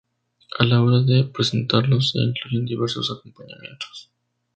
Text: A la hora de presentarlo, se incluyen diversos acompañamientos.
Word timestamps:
A 0.57 0.63
la 0.65 0.81
hora 0.81 1.03
de 1.03 1.25
presentarlo, 1.25 2.01
se 2.01 2.17
incluyen 2.17 2.65
diversos 2.65 3.11
acompañamientos. 3.15 4.09